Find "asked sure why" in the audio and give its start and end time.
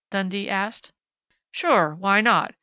0.49-2.21